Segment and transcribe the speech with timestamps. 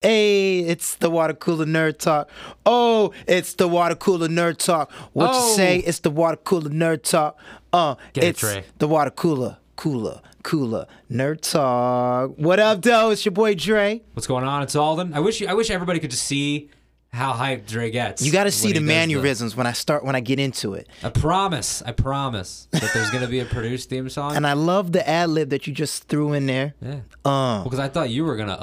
[0.00, 2.30] Hey, it's the water cooler nerd talk.
[2.64, 4.92] Oh, it's the water cooler nerd talk.
[5.12, 5.56] What you Oh.
[5.56, 5.78] say?
[5.78, 7.36] It's the water cooler nerd talk.
[7.72, 8.62] Uh, Get it's Trey.
[8.78, 12.30] the water cooler, cooler, cooler nerd talk.
[12.36, 13.10] What up, though?
[13.10, 14.02] It's your boy Dre.
[14.14, 14.62] What's going on?
[14.62, 15.14] It's Alden.
[15.14, 16.70] I wish you, I wish everybody could just see
[17.12, 18.22] how hyped Dre gets.
[18.22, 20.86] You got to see the mannerisms when I start when I get into it.
[21.02, 21.82] I promise.
[21.84, 24.36] I promise that there's gonna be a produced theme song.
[24.36, 26.74] And I love the ad lib that you just threw in there.
[26.80, 27.00] yeah.
[27.24, 28.58] Uh, Because I thought you were gonna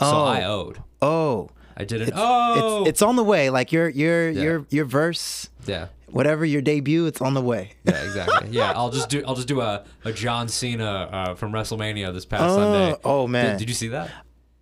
[0.00, 0.24] owe, so Oh.
[0.24, 0.82] I owed.
[1.02, 2.08] oh, I didn't.
[2.08, 2.80] it's, oh.
[2.82, 3.50] it's it's on the way.
[3.50, 5.88] Like your your your your verse, yeah.
[6.08, 7.72] whatever your debut, it's on the way.
[7.84, 8.50] Yeah, exactly.
[8.50, 9.24] Yeah, I'll just do.
[9.26, 13.00] I'll just do a, a John Cena uh, from WrestleMania this past Oh, Sunday.
[13.04, 13.52] oh, man.
[13.52, 14.10] Did, did you see that?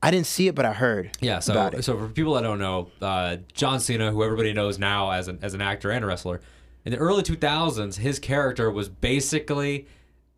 [0.02, 1.10] I didn't see it, but I heard.
[1.20, 1.84] Yeah, so it.
[1.84, 5.38] so for people that don't know, uh, John Cena, who everybody knows now as an
[5.42, 6.40] as an actor and a wrestler,
[6.84, 9.86] in the early 2000s, his character was basically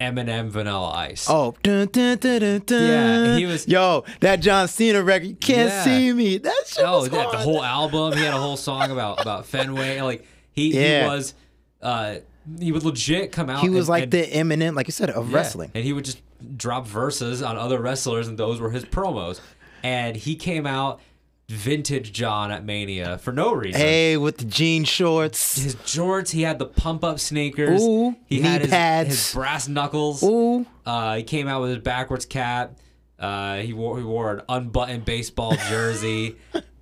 [0.00, 1.26] Eminem Vanilla Ice.
[1.30, 2.60] Oh, dun, dun, dun.
[2.68, 5.26] Yeah, he was- Yo, that John Cena record.
[5.28, 5.84] You can't Yeah.
[5.84, 6.38] see me.
[6.38, 8.12] That shit Oh, yeah, the whole album.
[8.16, 10.00] He had a whole song about about Fenway.
[10.00, 11.02] Like he, Yeah.
[11.04, 11.34] he was,
[11.80, 12.16] uh,
[12.58, 13.60] he would legit come out.
[13.62, 15.70] He was and- like and- the Eminem, like you said, of wrestling.
[15.74, 16.20] and he would just
[16.56, 19.40] drop verses on other wrestlers, and those were his promos.
[19.82, 21.00] And he came out
[21.48, 23.80] vintage John at Mania for no reason.
[23.80, 25.56] Hey, with the jean shorts.
[25.62, 26.30] his jorts.
[26.30, 27.82] He had the pump up sneakers.
[27.82, 29.08] Ooh, he knee had his, pads.
[29.10, 30.22] his brass knuckles.
[30.22, 30.66] Ooh.
[30.86, 32.78] Uh, he came out with his backwards cap.
[33.18, 36.36] Uh, he wore he wore an unbuttoned baseball jersey.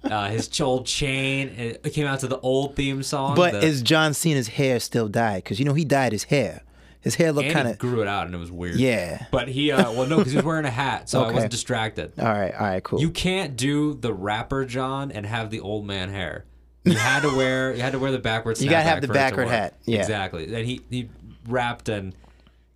[0.05, 1.49] uh, his old chain.
[1.49, 3.35] It came out to the old theme song.
[3.37, 5.45] But the, is John Cena's hair still dyed?
[5.45, 6.63] Because you know he dyed his hair.
[7.03, 7.78] His hair looked kind of.
[7.78, 8.77] grew it out, and it was weird.
[8.77, 9.27] Yeah.
[9.31, 11.34] But he, uh, well, no, because he was wearing a hat, so I Okay.
[11.34, 12.12] wasn't distracted.
[12.19, 13.00] All right, all right, cool.
[13.00, 16.45] You can't do the rapper John and have the old man hair.
[16.84, 18.62] You had to wear you had to wear the backwards.
[18.62, 19.98] You gotta have the for it to backward hat, yeah.
[20.00, 20.53] exactly.
[20.55, 21.08] And he he
[21.48, 22.14] rapped and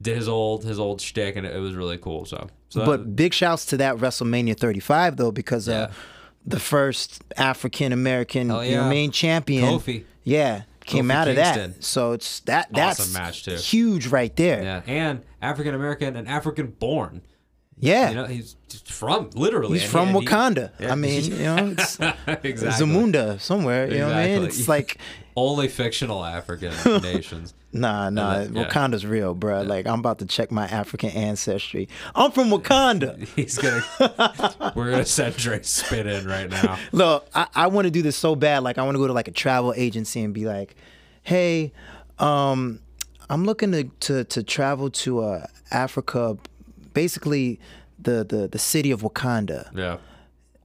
[0.02, 2.24] did his old his old shtick, and it, was really cool.
[2.24, 5.74] So, so that- but big shouts to that WrestleMania 35 though, because Yeah.
[5.74, 5.90] uh,
[6.46, 8.88] the first African American, you know, yeah.
[8.88, 10.04] main champion, Kofi.
[10.22, 11.84] yeah, came Kofi out of that.
[11.84, 13.56] So it's that that's Awesome match, too.
[13.56, 14.62] huge right there.
[14.62, 17.20] yeah, and African American and African born.
[17.78, 18.08] Yeah.
[18.10, 18.56] You know, he's
[18.86, 19.78] from literally.
[19.78, 20.70] He's from he- and he- Wakanda.
[20.80, 20.92] Yeah.
[20.92, 22.86] I mean, you know, it's exactly.
[22.86, 23.90] Zamunda somewhere.
[23.90, 24.44] You know what I mean?
[24.44, 24.98] It's like,
[25.38, 26.72] Only fictional African
[27.02, 27.52] nations.
[27.70, 28.38] nah, nah.
[28.38, 28.64] then- yeah.
[28.68, 29.60] Wakanda's real, bro.
[29.60, 31.90] Like, I'm about to check my African ancestry.
[32.14, 33.28] I'm from Wakanda.
[33.36, 34.72] He's gonna.
[34.74, 36.78] we're gonna send Dre spit in right now.
[36.92, 38.62] Look, I, I want to do this so bad.
[38.62, 40.74] Like, I want to go to like a travel agency and be like,
[41.22, 41.72] "Hey,
[42.18, 42.80] um,
[43.28, 46.38] I'm looking to to, to travel to uh, Africa,
[46.96, 47.60] basically
[47.98, 49.70] the, the the city of Wakanda.
[49.76, 49.98] Yeah.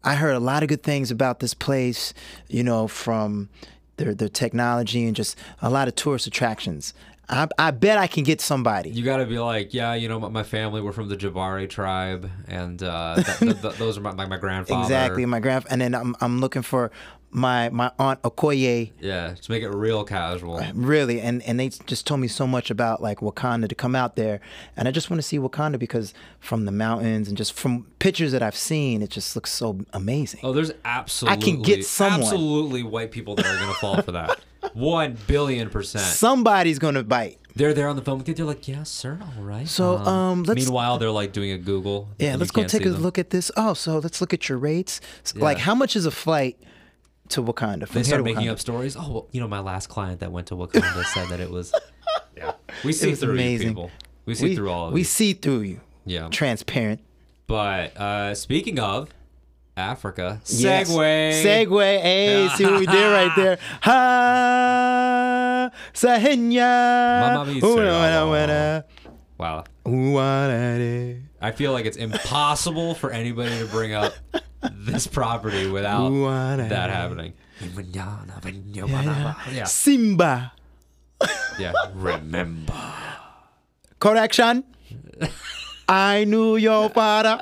[0.03, 2.14] I heard a lot of good things about this place.
[2.47, 3.50] You know, from
[3.97, 6.94] their their technology and just a lot of tourist attractions.
[7.30, 8.90] I, I bet I can get somebody.
[8.90, 12.30] You got to be like, yeah, you know, my, family were from the Jabari tribe,
[12.46, 14.84] and uh, th- th- th- those are my, my, my grandfather.
[14.84, 16.92] Exactly, my grand, and then I'm I'm looking for
[17.31, 18.92] my my aunt Okoye.
[19.00, 20.62] Yeah, to make it real casual.
[20.74, 24.16] really and and they just told me so much about like wakanda to come out
[24.16, 24.40] there
[24.75, 28.31] and i just want to see wakanda because from the mountains and just from pictures
[28.34, 32.22] that i've seen it just looks so amazing Oh, there's absolutely, I can get someone.
[32.22, 34.40] absolutely white people that are gonna fall for that.
[34.74, 36.03] One billion percent.
[36.06, 38.34] somebody's gonna bite They're there on the phone with you.
[38.36, 39.68] They're like, yeah, sir, all right.
[39.68, 42.08] So, um, let's- Meanwhile, they're like doing a Google.
[42.19, 43.02] yeah let's go take a them.
[43.02, 46.06] look at this oh so let's look at your rates S- like how much is
[46.06, 46.58] a flight
[47.31, 48.52] to wakanda from They here start making Wakanda?
[48.52, 48.96] up stories.
[48.97, 51.74] Oh, well, you know, my last client that went to Wakanda said that it was.
[52.38, 52.53] Yeah,
[52.84, 53.68] we see through amazing.
[53.68, 53.92] you people.
[54.25, 54.96] We see we, through all of it.
[54.96, 55.06] we you.
[55.06, 56.30] see through you Yeah.
[56.30, 57.02] transparent
[57.46, 59.09] But uh, speaking of
[59.78, 60.90] Africa, Yes.
[60.90, 61.44] segue.
[61.44, 62.02] Segue.
[62.02, 63.58] Hey, see what we did right there.
[63.81, 67.19] Ha Sahenya.
[67.36, 68.84] Mama mi Ooh, say, wana, wana.
[69.38, 69.63] Wow.
[69.88, 71.22] Ooh, wana, de.
[71.42, 74.13] I feel like it's impossible for anybody to bring up
[74.72, 77.33] this property without Ooh, wana, that happening.
[79.53, 79.63] Yeah.
[79.66, 80.53] Simba.
[81.59, 81.73] Yeah.
[81.94, 82.73] Remember.
[84.00, 84.63] Correction.
[85.88, 87.39] I knew your father.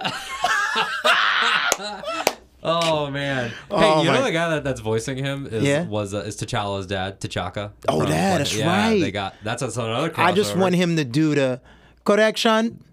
[2.62, 3.50] Oh man.
[3.50, 5.84] Hey, Oh, you my- know the guy that, that's voicing him is Yeah.
[5.86, 7.72] was uh, is T'Challa's dad, T'Chaka.
[7.88, 9.00] Oh, from- yeah, that's yeah, right.
[9.00, 10.12] They got that's another.
[10.18, 10.58] I just crossover.
[10.60, 11.62] want him to do the
[12.04, 12.84] correction.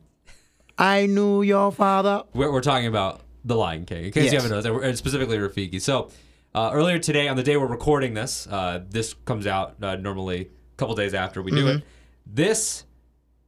[0.79, 2.23] I knew your father.
[2.35, 5.81] We're, we're talking about The Lion King, in case you haven't noticed, and specifically Rafiki.
[5.81, 6.11] So,
[6.55, 10.41] uh, earlier today, on the day we're recording this, uh, this comes out uh, normally
[10.41, 11.77] a couple days after we do it.
[11.77, 11.87] Mm-hmm.
[12.27, 12.85] This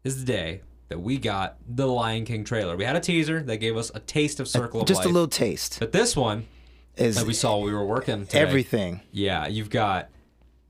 [0.05, 2.77] is the day that we got the Lion King trailer.
[2.77, 5.05] We had a teaser that gave us a taste of Circle of Just Life.
[5.05, 5.77] Just a little taste.
[5.81, 6.47] But this one
[6.97, 9.01] Is that we saw while we were working today, everything.
[9.11, 10.11] Yeah, you've got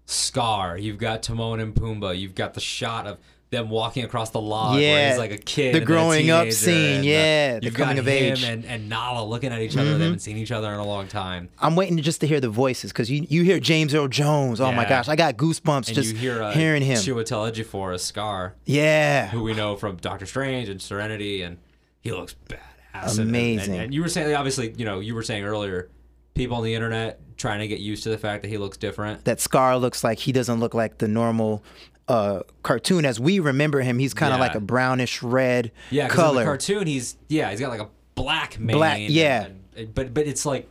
[0.06, 3.18] Scar, you've got Timon and Pumbaa, you've got the shot of
[3.50, 5.74] them walking across the log where Yeah, he's like a kid.
[5.74, 8.42] the a growing up scene, uh, yeah, the you've coming got of age.
[8.42, 8.52] Mm-hmm.
[8.52, 9.96] and, and Nala looking at each other.
[9.96, 11.48] They haven't seen each other in a long time.
[11.58, 14.60] I'm waiting just to hear the voices because you you hear James Earl Jones.
[14.60, 16.98] Oh my gosh, I got goosebumps And just you hear uh, hearing him.
[16.98, 21.56] Chiwetel Ejiofor as Scar, yeah, who we know from Doctor Strange and Serenity, and
[22.00, 22.58] he looks badass.
[22.94, 23.74] And- and- Amazing.
[23.74, 25.88] And, and you were saying, obviously, you know, you were saying earlier,
[26.34, 29.24] people on the internet trying to get used to the fact that he looks different.
[29.24, 31.62] that Scar looks like he doesn't look like the normal
[32.08, 33.98] uh, cartoon as we remember him.
[33.98, 34.46] He's kind of Yeah.
[34.46, 36.40] like a brownish red Yeah, in color.
[36.40, 38.76] the cartoon, he's yeah, he's got like a black mane.
[38.76, 39.46] Black- yeah.
[39.76, 40.68] and- but but it's like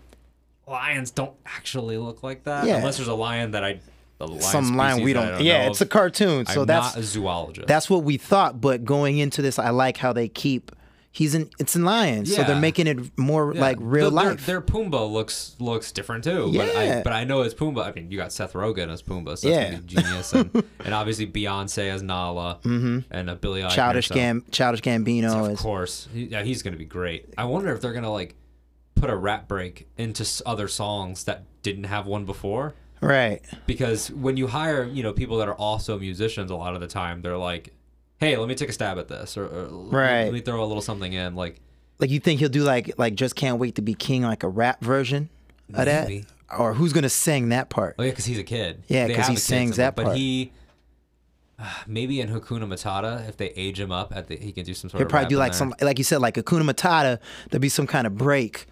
[0.67, 2.77] lions don't actually look like that Yeah.
[2.77, 3.79] unless there's a lion that I
[4.19, 5.27] lion Some line we don't.
[5.27, 7.67] don't yeah, it's a cartoon, so I'm that's not a zoologist.
[7.67, 8.59] that's what we thought.
[8.59, 10.71] But going into this, I like how they keep.
[11.17, 11.49] He's in.
[11.57, 12.37] It's in lions, yeah.
[12.37, 13.61] so they're making it more Yeah.
[13.61, 14.45] like real Their- life.
[14.45, 16.51] Their, Pumbaa looks looks different too.
[16.55, 17.01] But I Yeah.
[17.03, 17.85] but I know it's Pumbaa.
[17.87, 19.55] I mean, you got Seth Rogen as Pumbaa, so Yeah.
[19.55, 22.99] that's gonna be genius, and, and obviously Beyonce as Nala, mm-hmm.
[23.09, 23.71] and a Billy Eichner.
[23.71, 25.59] Childish so- Gam, Childish Gambino Of is.
[25.59, 27.33] course, he, yeah, he's gonna be great.
[27.37, 28.35] I wonder if they're gonna like
[28.95, 32.73] put a rap break into other songs that didn't have one before.
[32.99, 33.41] Right.
[33.67, 36.87] Because when you hire, you know, people that are also musicians, a lot of the
[36.87, 37.73] time they're like,
[38.19, 40.23] "Hey, let me take a stab at this," or, or Right.
[40.25, 41.59] let me throw a little something in, like.
[41.99, 44.47] Like you think he'll do like like just can't wait to be king like a
[44.47, 45.29] rap version
[45.73, 46.11] of that,
[46.55, 47.95] or who's gonna sing that part?
[47.97, 48.83] Oh yeah, because he's a kid.
[48.87, 50.17] Yeah, because he sings that But part.
[50.17, 50.51] he,
[51.57, 54.75] uh, maybe in Hakuna Matata, if they age him up, at the, he can do
[54.75, 55.57] some sort He'll probably do like there.
[55.57, 57.17] some like you said like Hakuna Matata.
[57.49, 58.67] There'll be some kind of break,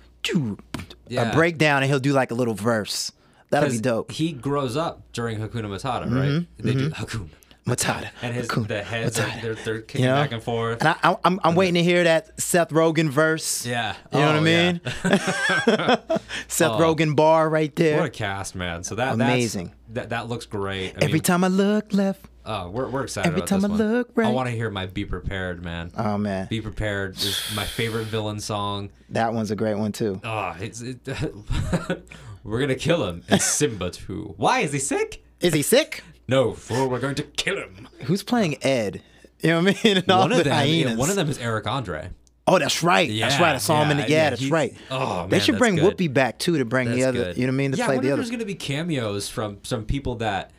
[1.08, 1.32] Yeah.
[1.32, 3.12] a breakdown, and he'll do like a little verse.
[3.50, 4.12] That'll be dope.
[4.12, 6.46] He grows up during Hakuna Matata, right?
[6.60, 7.30] They do Hakuna
[7.66, 8.10] Matata.
[8.22, 9.42] and his Hakuna the heads are, Matata.
[9.42, 10.16] they're they're kicking You know?
[10.22, 10.82] back and forth.
[10.82, 13.66] And I, I, I'm I'm waiting to hear that Seth Rogen verse.
[13.66, 14.82] yeah, You know what I Oh, mean?
[14.86, 16.18] yeah.
[16.48, 16.80] Seth Oh.
[16.80, 17.98] Rogen bar right there.
[17.98, 18.84] What a cast, man!
[18.84, 19.74] So that Amazing.
[19.90, 20.92] That that looks great.
[20.92, 22.28] I Every mean, time I look left.
[22.48, 23.30] Oh, we're we're excited.
[23.30, 23.78] every time I one.
[23.80, 24.28] look right.
[24.28, 25.92] I want to hear my "Be Prepared," man.
[25.98, 28.92] Oh man, "Be Prepared" is my favorite villain song.
[29.10, 30.22] that one's a great one too.
[30.24, 31.00] Oh, it's it,
[32.44, 33.24] we're gonna kill him.
[33.30, 34.36] It's Simba too.
[34.38, 35.24] Why is he sick?
[35.42, 36.04] Is he sick?
[36.28, 37.88] No, for we're going to kill him.
[38.06, 39.02] Who's playing Ed?
[39.42, 39.98] You know what I mean?
[40.04, 42.10] And all One the of them, yeah, one of them is Eric Andre.
[42.48, 43.10] Oh, that's right.
[43.20, 43.56] that's right.
[43.56, 44.04] I saw him in the.
[44.04, 44.76] yeah, Yeah, that's right.
[44.92, 45.98] oh, they man, should that's bring good.
[45.98, 47.24] Whoopi back too to bring the That's other.
[47.26, 47.38] good.
[47.38, 47.72] You know what I mean?
[47.72, 48.22] To yeah, I play wonder the if other.
[48.22, 50.52] there's gonna be cameos from some people that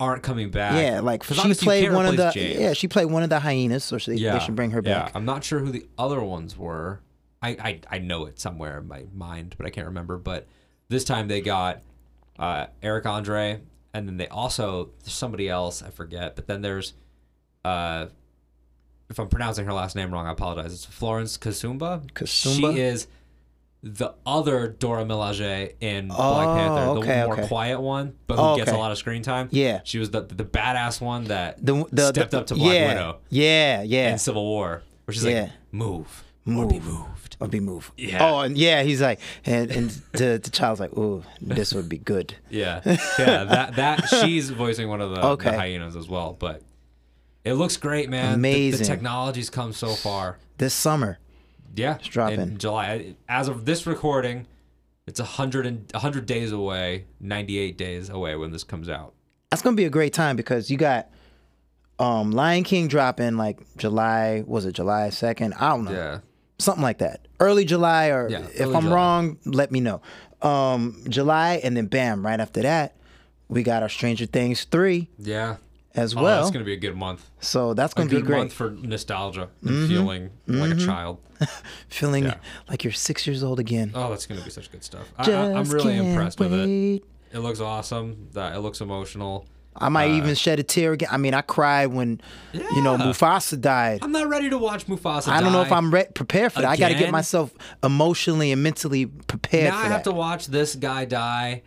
[0.00, 0.74] aren't coming back.
[0.82, 2.28] Yeah, like 'Cause she obviously you played can't one of the.
[2.28, 2.60] replace James.
[2.60, 5.12] Yeah, she played one of the hyenas, so they, they should bring her Yeah, back.
[5.14, 7.00] I'm not sure who the other ones were.
[7.42, 10.16] I, I, I know it somewhere in my mind, but I can't remember.
[10.16, 10.46] But
[10.88, 11.82] this time they got
[12.38, 13.60] uh, Eric Andre,
[13.94, 16.36] and then they also there's somebody else I forget.
[16.36, 16.94] But then there's,
[17.64, 18.06] uh,
[19.10, 20.72] if I'm pronouncing her last name wrong, I apologize.
[20.72, 22.10] It's Florence Kasumba.
[22.12, 22.74] Kasumba?
[22.74, 23.06] She is
[23.82, 27.48] the other Dora Milaje in Black Oh, Panther, the okay, more okay.
[27.48, 29.48] quiet one, but who Oh, gets a lot of screen time.
[29.50, 29.80] Yeah.
[29.84, 32.88] she was the the badass one that The, the, stepped the- up to Black yeah,
[32.88, 34.12] Widow Yeah, yeah.
[34.12, 35.40] in Civil War, where she's Yeah.
[35.42, 36.72] like, "Move, Move.
[36.88, 37.90] or be moved." Or be moved.
[37.96, 38.18] Yeah.
[38.24, 41.98] Oh, and yeah, he's like, and and the, the child's like, oh, this would be
[41.98, 42.34] good.
[42.50, 42.80] Yeah,
[43.18, 43.44] yeah.
[43.44, 45.50] That that she's voicing one of the, Okay.
[45.50, 46.62] the hyenas as well, but
[47.44, 48.40] it looks great, man.
[48.40, 50.38] The- The, technology's come so far.
[50.58, 51.18] This summer.
[51.74, 52.40] Yeah, dropping.
[52.40, 53.14] in July.
[53.28, 54.46] As of this recording,
[55.06, 58.88] it's a hundred and a hundred days away, ninety eight days away when this comes
[58.90, 59.14] out.
[59.50, 61.08] That's gonna be a great time because you got
[61.98, 65.54] um Lion King dropping like July was it July second?
[65.54, 65.92] I don't know.
[65.92, 66.18] Yeah,
[66.62, 67.26] Something like that.
[67.40, 68.94] Early July or Yeah, if I'm July.
[68.94, 70.00] wrong, let me know.
[70.40, 72.94] Um July and then bam, right after that,
[73.48, 75.56] we got our Stranger Things three yeah.
[75.94, 76.40] as Oh, well.
[76.40, 77.28] that's gonna be a good month.
[77.40, 78.38] so that's gonna be good great.
[78.38, 81.18] month for nostalgia and feeling like a child.
[81.88, 82.36] Feeling Yeah.
[82.68, 83.90] like you're six years old again.
[83.96, 85.12] Oh, that's gonna be such good stuff.
[85.18, 87.02] I, I, I'm really impressed with it.
[87.32, 88.28] It looks awesome.
[88.32, 89.46] That it looks emotional.
[89.76, 91.08] I might even shed a tear again.
[91.10, 92.20] I mean, I cried when,
[92.52, 94.00] you know, Uh, Mufasa died.
[94.02, 95.28] I'm not ready to watch Mufasa.
[95.28, 95.72] I don't know if.
[95.72, 96.70] I'm re- prepared for that.
[96.70, 97.52] I got to get myself
[97.82, 100.04] emotionally and mentally prepared now I have that.
[100.04, 101.62] to watch this guy die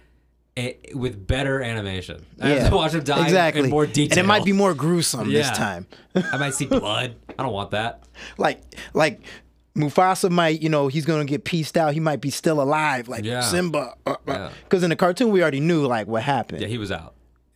[0.55, 2.25] eh, with better animation.
[2.39, 3.63] I yeah, have to watch him die exactly.
[3.63, 4.19] in more detail.
[4.19, 5.87] and it might be more gruesome this time.
[6.15, 7.15] I might see blood.
[7.39, 8.03] I don't want that.
[8.37, 8.61] like,
[8.93, 9.19] like
[9.75, 11.93] Mufasa might, you know, he's gonna get pieced out.
[11.95, 13.41] He might be still alive, like Yeah.
[13.41, 13.95] Simba.
[14.05, 14.83] Because Yeah.
[14.83, 16.61] in the cartoon, we already knew like what happened.
[16.61, 17.14] Yeah, he was out.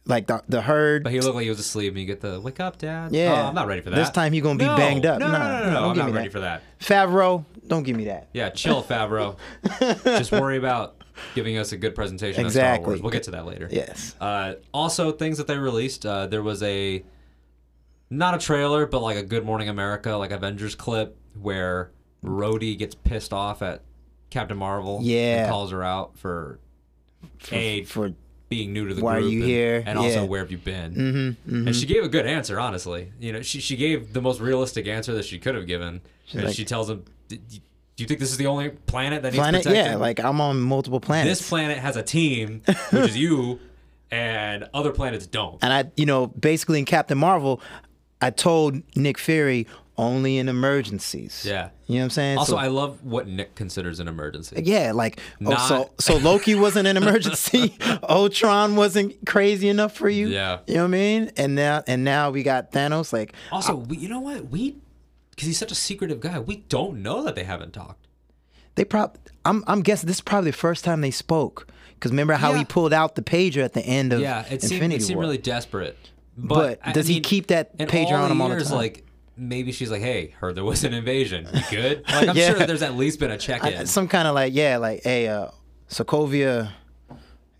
[0.09, 1.03] Like the the herd.
[1.03, 3.13] But he looked like he was asleep, and you get the wake up, dad.
[3.13, 3.31] Yeah.
[3.31, 3.95] Oh, I'm not ready for that.
[3.95, 4.75] This time he gonna be No.
[4.75, 5.19] banged up.
[5.19, 5.89] No, Nah, no, no, no, no.
[5.91, 6.31] I'm not ready that.
[6.33, 6.63] for that.
[6.79, 8.27] Favreau, don't give me that.
[8.33, 9.37] Yeah, chill, Favreau.
[10.03, 10.95] Just worry about
[11.35, 12.87] giving us a good presentation of Star Exactly.
[12.87, 13.01] Wars.
[13.01, 13.67] We'll get to that later.
[13.71, 14.15] Yes.
[14.19, 16.05] Uh, also, things that they released.
[16.05, 17.03] Uh, there was a
[18.09, 21.91] not a trailer, but like a Good Morning America, like Avengers clip where
[22.23, 23.81] Rhodey gets pissed off at
[24.31, 24.99] Captain Marvel.
[25.03, 25.43] Yeah.
[25.43, 26.59] and calls her out for,
[27.51, 28.13] a for
[28.49, 29.83] being new to the Why are you and, here?
[29.85, 31.35] and also where have you been?
[31.45, 33.11] Mm-hmm, And she gave a good answer, honestly.
[33.19, 36.01] You know, she she gave the most realistic answer that she could have given.
[36.33, 37.61] and like- she tells him, "D- d-
[37.95, 40.41] "Do you think this is the only planet that needs Planet, protecting?" yeah, like I'm
[40.41, 41.39] on multiple planets.
[41.39, 43.59] this planet has a team, which is you,
[44.11, 45.57] and other planets don't.
[45.63, 47.61] and I, you know, basically in Captain Marvel,
[48.21, 49.67] I told Nick Fury
[49.99, 51.43] only in emergencies.
[51.45, 51.69] Yeah.
[51.87, 52.37] You know what I'm saying?
[52.37, 54.61] Also, So- I love what Nick considers an emergency.
[54.63, 57.75] Yeah, like oh, so so Loki wasn't an emergency.
[58.07, 60.27] Ultron wasn't crazy enough for you.
[60.27, 60.59] Yeah.
[60.67, 61.31] you know what I mean.
[61.37, 63.11] And now and now we got Thanos.
[63.13, 64.49] Like Also, we, you know what?
[64.49, 64.77] We,
[65.31, 68.07] because he's such a secretive guy, we don't know that they haven't talked.
[68.75, 71.67] they probably I'm I'm guessing this is probably the first time they spoke.
[71.95, 72.59] Because remember how Yeah.
[72.59, 75.23] he pulled out the pager at the end of Yeah, it seemed, it seemed War.
[75.25, 75.97] really desperate.
[76.37, 78.77] But I does he mean, keep that pager on him all the time?
[78.77, 79.03] Like
[79.39, 81.47] maybe she's like, "Hey, heard there was an invasion.
[81.53, 82.49] You good?" Like I'm Yeah.
[82.55, 83.85] sure there's at least been a check in.
[83.87, 85.47] Some kind of like yeah, like hey, uh,
[85.89, 86.71] Sokovia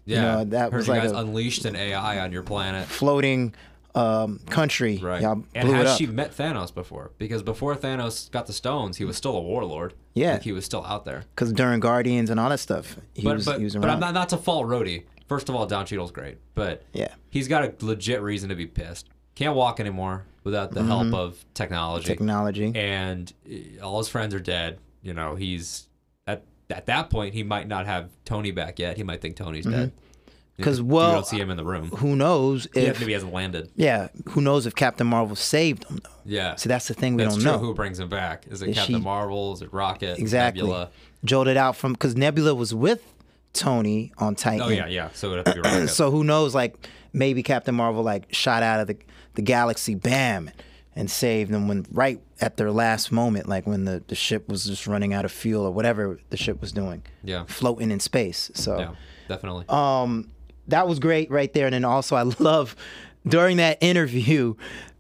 [0.05, 2.87] yeah, know, that heard was you like guys a- unleashed an AI on your planet.
[2.87, 3.53] floating
[3.95, 4.97] um, country.
[4.97, 5.21] Right.
[5.21, 5.97] Y'all and blew it has up.
[5.97, 7.11] she met Thanos before?
[7.17, 9.93] Because before Thanos got the stones, he was still a warlord.
[10.13, 10.33] Yeah.
[10.33, 11.25] Like he was still out there.
[11.35, 13.89] Because during Guardians and all that stuff, he But was but, he was but.
[13.89, 15.03] I'm not not to fault Rhodey.
[15.27, 17.13] First of all, Don Cheadle's great, but Yeah.
[17.29, 19.09] he's got a legit reason to be pissed.
[19.39, 22.03] Can't walk anymore without the help of technology.
[22.05, 22.11] Mm-hmm.
[22.11, 22.71] Technology.
[22.75, 24.79] and uh, all his friends are dead.
[25.01, 25.87] You know, he's
[26.27, 28.97] at at that point he might not have Tony back yet.
[28.97, 29.91] He might think Tony's dead.
[30.61, 30.91] 'Cause, you Mm-hmm.
[30.93, 31.87] well, don't see him in the room.
[31.87, 33.71] who knows Yeah, if maybe he hasn't landed.
[33.77, 36.09] yeah, who knows if Captain Marvel saved him though.
[36.25, 37.51] Yeah, So that's the thing we that's don't true.
[37.53, 37.57] know.
[37.59, 38.45] Who brings him back?
[38.51, 39.53] Is it Is Captain she- Marvel?
[39.53, 40.19] Is it Rocket?
[40.19, 40.63] exactly.
[40.63, 40.89] Nebula?
[41.23, 43.01] Jolted out from because Nebula was with
[43.53, 44.61] Tony on Titan.
[44.61, 45.09] Oh yeah, yeah.
[45.13, 45.87] So it'd have to be Rocket.
[45.91, 46.53] So who knows?
[46.53, 46.75] Like
[47.13, 48.97] maybe Captain Marvel like shot out of the
[49.39, 50.51] the galaxy, bam,
[50.97, 54.65] and saved them when right at their last moment, like when the the ship was
[54.65, 58.51] just running out of fuel or whatever the ship was doing, yeah, floating in space.
[58.53, 58.77] So.
[58.77, 58.91] yeah,
[59.29, 59.65] definitely.
[59.69, 60.29] um,
[60.67, 61.65] that was great right there.
[61.67, 62.75] And then also, I love
[63.25, 64.55] during that interview,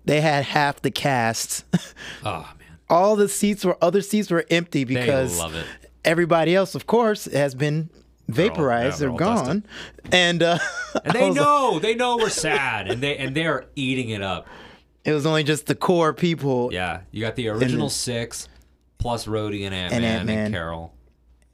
[0.05, 1.65] they had half the cast.
[2.25, 5.65] oh man, All the seats were other seats were empty because love it.
[6.05, 7.89] everybody else, of course, has been
[8.33, 8.99] vaporized.
[8.99, 9.65] they're they're all gone,
[10.11, 10.57] and uh,
[11.05, 14.21] and they was like- know, they know we're sad, and they and they're eating it
[14.21, 14.47] up.
[15.05, 18.47] it was only just the core people Yeah, you got the original six
[18.97, 20.51] plus Rhodey and Ant Man and, Ant-Man.
[20.51, 20.93] Carol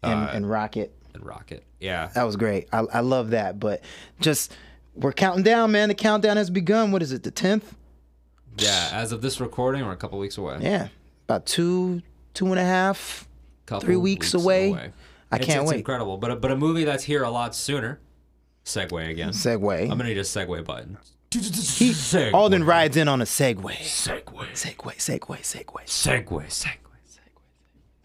[0.04, 0.94] and, uh, and Rocket.
[1.14, 1.64] and Rocket.
[1.80, 2.68] Yeah, That was great.
[2.74, 3.60] I, I love that.
[3.60, 3.82] But
[4.20, 4.52] just
[4.96, 5.90] we're counting down, man.
[5.90, 6.92] The countdown has begun.
[6.92, 7.22] What is it?
[7.24, 7.76] The tenth?
[8.58, 8.90] yeah.
[8.94, 10.58] As of this recording, we're a couple weeks away.
[10.62, 10.88] Yeah,
[11.28, 12.02] about two,
[12.34, 13.28] two and a half.
[13.68, 14.92] couple Three weeks away.
[15.32, 15.78] I It's- can't it's wait.
[15.78, 18.00] incredible, but a, but a movie that's here a lot sooner.
[18.64, 19.30] Segue again.
[19.30, 19.82] Segue.
[19.84, 20.98] I'm gonna need a segue button.
[21.32, 21.40] He,
[21.92, 22.34] Segue.
[22.34, 23.76] Alden rides in on a Segway.
[23.78, 24.24] Segue.
[24.54, 25.86] Segway, Segway, Segway.
[25.86, 26.26] Segue.
[26.48, 26.78] Segue.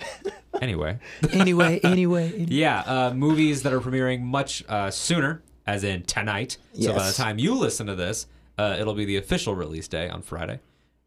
[0.01, 0.33] Segue.
[0.61, 0.99] anyway,
[1.33, 2.33] Anyway, anyway.
[2.35, 6.57] any- yeah, uh, movies that are premiering much uh, sooner, as in tonight.
[6.81, 8.27] So by the time you listen to this,
[8.59, 10.61] uh, it'll be the official release day on Friday.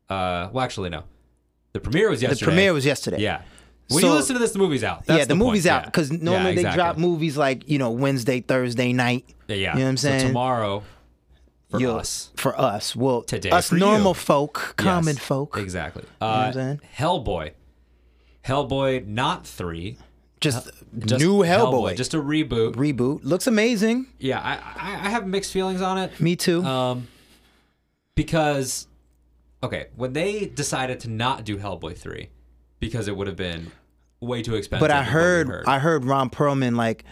[0.09, 1.03] Uh, well, actually, no.
[1.73, 2.39] The premiere was yesterday.
[2.39, 3.19] The premiere was yesterday.
[3.19, 3.41] Yeah.
[3.89, 5.05] When So- you listen to this, the movie's out.
[5.05, 6.77] That's yeah, the, point, movie's out because Yeah, normally they exactly.
[6.77, 9.25] drop movies like you know Wednesday, Thursday night.
[9.47, 9.73] Yeah, yeah.
[9.73, 10.19] You know what I'm saying?
[10.21, 10.83] So tomorrow,
[11.69, 14.13] for us, For us, well, Today us normal you.
[14.15, 16.03] folk, common Yes, folk, Exactly.
[16.19, 16.81] what Uh, I'm saying?
[16.97, 17.51] Hellboy.
[18.45, 19.97] Hellboy, not three.
[20.41, 20.69] just,
[21.05, 22.73] Just new Hellboy, Just a reboot.
[22.75, 23.21] reboot.
[23.23, 24.07] Looks amazing.
[24.19, 26.19] yeah, I, I I have mixed feelings on it.
[26.19, 26.63] Me too.
[26.63, 27.07] Um,
[28.15, 28.87] because,
[29.63, 32.29] okay, when they decided to not do Hellboy three,
[32.87, 33.71] because it would have been
[34.19, 34.81] way too expensive.
[34.81, 37.03] but I we heard, I heard Ron Perlman like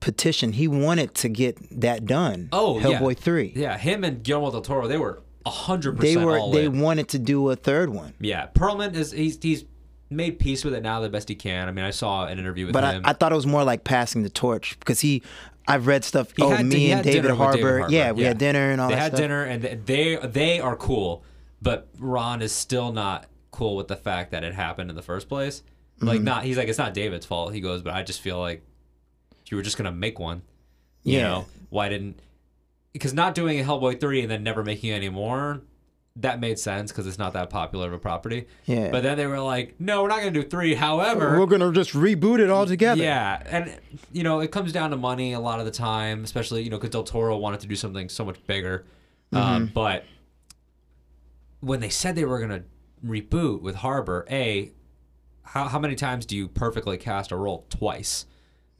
[0.00, 0.52] petition.
[0.52, 2.48] He wanted to get that done.
[2.52, 2.98] Oh, yeah.
[2.98, 3.52] Hellboy three.
[3.56, 6.20] yeah, him and Guillermo del Toro, they were hundred percent.
[6.20, 6.80] They were they in.
[6.80, 8.14] wanted to do a third one.
[8.20, 9.64] Yeah, Perlman is he's he's
[10.10, 11.68] made peace with it now the best he can.
[11.68, 12.80] I mean, I saw an interview with him.
[12.80, 13.10] But I.
[13.10, 15.22] I thought it was more like passing the torch because he,
[15.66, 16.32] I've read stuff.
[16.36, 17.86] He oh, me and David Harbour.
[17.88, 19.20] Yeah, we had dinner and all They that had stuff.
[19.20, 21.24] dinner, and they they are cool,
[21.60, 25.28] but Ron is still not cool with the fact that it happened in the first
[25.28, 25.62] place.
[26.00, 26.24] Like, Mm-hmm.
[26.24, 27.54] not he's like it's not David's fault.
[27.54, 28.62] He goes, but I just feel like
[29.46, 30.42] you were just gonna make one.
[31.04, 31.22] You Yeah.
[31.28, 32.18] know why didn't?
[32.92, 35.62] Because not doing a Hellboy three and then never making any more.
[36.18, 38.46] That made sense because it's not that popular of a property.
[38.66, 38.90] Yeah.
[38.92, 40.74] But then they were like, "No, we're not going to do three.
[40.74, 43.02] However, We're gonna just reboot it all together.
[43.02, 43.76] yeah, and
[44.12, 46.76] you know it comes down to money a lot of the time, especially you know
[46.76, 48.84] because Del Toro wanted to do something so much bigger.
[49.32, 50.04] Um, but
[51.60, 52.62] when they said they were gonna
[53.04, 54.70] reboot with Harbour, a
[55.42, 58.26] how how many times do you perfectly cast a role twice?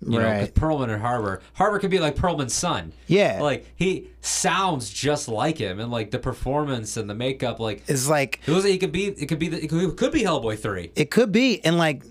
[0.00, 0.54] You know, because Right.
[0.54, 2.92] Perlman and Harbour, Harbour could be like Perlman's son.
[3.06, 3.40] Yeah.
[3.40, 8.08] like he sounds just like him, and like the performance and the makeup, like It's
[8.08, 8.64] like it was.
[8.64, 9.06] He could be.
[9.06, 9.48] It could be.
[9.48, 10.90] The, it could, it could be Hellboy three.
[10.96, 12.02] it could be, and like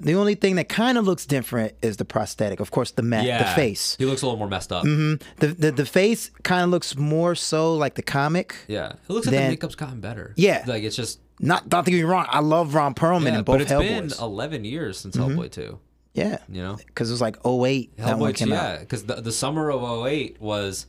[0.00, 2.60] the only thing that kind of looks different is the prosthetic.
[2.60, 3.96] Of course, the ma- Yeah, the face.
[3.98, 4.84] He looks a little more messed up.
[4.84, 5.22] Mm-hmm.
[5.40, 8.56] The the, the face kind of looks more so like the comic.
[8.68, 10.32] Yeah, it looks like the makeup's gotten better.
[10.36, 10.64] Yeah.
[10.66, 11.20] like it's just.
[11.40, 12.26] Not don't get me wrong.
[12.28, 15.78] I love Ron Perlman Yeah, in both but it's been 11 years since Hellboy 2.
[16.14, 19.04] yeah, You know, because it was like 08 that one Hellboy 2, came yeah, because
[19.04, 20.86] the, the summer of 08 was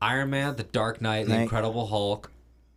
[0.00, 2.30] Iron Man, The Dark Knight, The Incredible Hulk,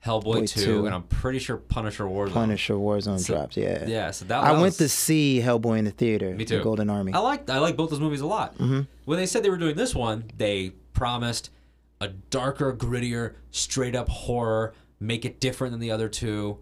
[0.06, 0.86] Hellboy Boy 2, 2.
[0.86, 2.34] and I'm pretty sure Punisher Warzone.
[2.34, 3.56] Punisher Warzone So- drops.
[3.56, 6.36] Yeah, Yeah, so that I was, went to see Hellboy in the theater.
[6.36, 6.58] Me too.
[6.58, 7.14] The Golden Army.
[7.14, 8.54] I liked I like both those movies a lot.
[8.56, 8.82] Mm-hmm.
[9.06, 11.50] When they said they were doing this one, they promised
[12.02, 16.58] a darker, grittier, straight up horror, make it different than the other two.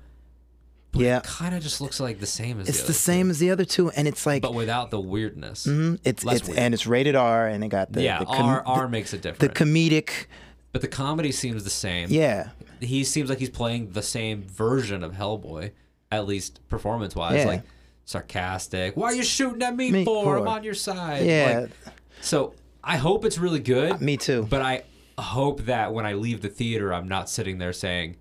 [0.94, 3.52] Yeah, Kind of just looks like the same as it's the, the same as the
[3.52, 5.66] other two, and it's like but without the weirdness.
[5.66, 6.60] mhm, it's less it's weird.
[6.60, 9.22] and it's rated R, and it got the yeah, the, com- R R makes it
[9.22, 9.54] different.
[9.54, 10.26] the comedic.
[10.72, 12.10] but the comedy seems the same.
[12.10, 15.72] Yeah, he seems like he's playing the same version of Hellboy,
[16.12, 17.38] at least performance wise.
[17.40, 17.46] Yeah.
[17.48, 17.62] Like
[18.06, 18.96] sarcastic.
[18.98, 20.38] Why are you shooting at me, Me for?
[20.38, 21.26] I'm on your side.
[21.26, 24.02] yeah, Like, so I hope it's really good.
[24.02, 24.46] me too.
[24.50, 24.84] But I
[25.18, 28.18] hope that when I leave the theater, I'm not sitting there saying,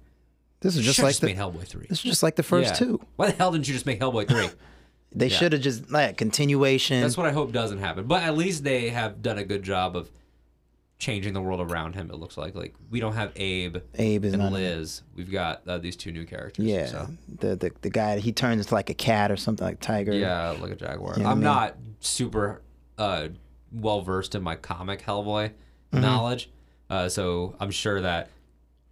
[0.61, 1.87] This is just "Should like just the made Hellboy 3.
[1.89, 2.87] this is just like the first Yeah.
[2.87, 3.01] two.
[3.17, 4.49] Why the hell didn't you just make Hellboy 3?
[5.13, 7.01] They should have just like continuation.
[7.01, 8.05] That's what I hope doesn't happen.
[8.07, 10.09] But at least they have done a good job of
[10.99, 12.11] changing the world around him.
[12.11, 14.53] It looks like like we don't have Abe, Abe and not.
[14.53, 15.03] Liz.
[15.17, 16.65] We've got uh, these two new characters.
[16.65, 17.09] Yeah, So.
[17.41, 20.13] the, the the guy he turns into like a cat or something like tiger.
[20.13, 21.15] Yeah, like a jaguar.
[21.17, 21.45] You know I I'm mean?
[21.45, 22.63] not super
[22.97, 23.29] uh,
[23.73, 25.51] well versed in my comic Hellboy
[25.93, 26.03] Mm-hmm.
[26.03, 26.51] knowledge,
[26.89, 28.29] uh, so I'm sure that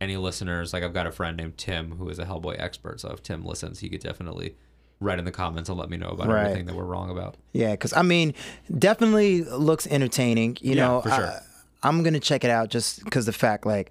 [0.01, 3.01] any listeners, like I've got a friend named Tim who is a Hellboy expert.
[3.01, 4.55] So if Tim listens, he could definitely
[5.01, 6.43] write in the comments and let me know about Right.
[6.47, 7.37] everything that we're wrong about.
[7.53, 8.35] Yeah, because I mean,
[8.79, 10.59] definitely looks entertaining.
[10.61, 11.27] You Yeah, know, for sure.
[11.27, 11.41] I,
[11.83, 13.91] I'm gonna check it out just because the fact like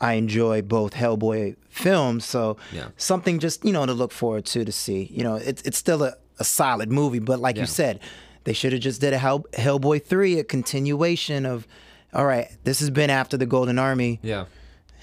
[0.00, 2.88] I enjoy both Hellboy films, so Yeah.
[2.96, 5.08] something just you know to look forward to to see.
[5.12, 7.62] You know, it's it's still a, a solid movie, but like Yeah.
[7.62, 8.00] you said,
[8.44, 11.66] they should have just did a Hell, Hellboy three, a continuation of.
[12.14, 14.18] All right, this has been after the Golden Army.
[14.22, 14.46] Yeah.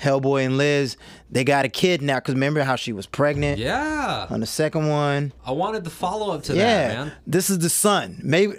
[0.02, 0.98] Hellboy and Liz,
[1.32, 2.20] they got a kid now.
[2.20, 4.28] Cause remember how she was pregnant Yeah.
[4.30, 5.32] on the second one.
[5.46, 7.12] I wanted the follow up to Yeah, that, man.
[7.26, 8.20] this is the son.
[8.24, 8.56] Maybe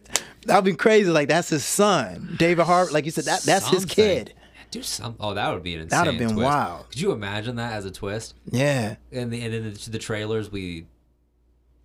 [0.47, 1.11] that'd be crazy.
[1.11, 2.91] Like that's his son, David Harbour.
[2.93, 4.33] Like you said, that that's his kid.
[4.71, 5.15] Do some.
[5.21, 5.99] Oh, that would be an insane.
[5.99, 6.45] That'd have been twist.
[6.45, 6.89] wild.
[6.91, 8.35] Could you imagine that as a twist?
[8.51, 10.87] Yeah, And the and then the, the trailers we,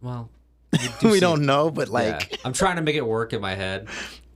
[0.01, 0.29] well,
[0.71, 1.93] we, do we don't know, but Yeah.
[1.93, 3.87] like I'm trying to make it work in my head.